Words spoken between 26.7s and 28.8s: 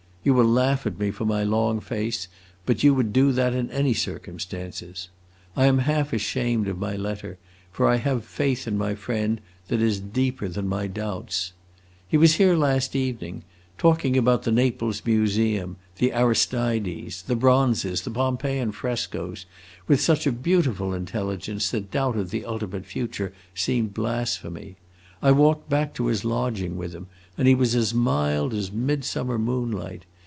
with him, and he was as mild as